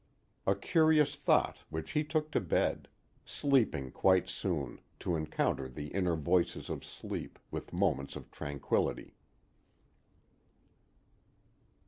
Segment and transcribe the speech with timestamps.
[0.51, 2.87] _A curious thought which he took to bed;
[3.23, 9.13] sleeping quite soon, to encounter the inner voices of sleep, with moments of tranquillity.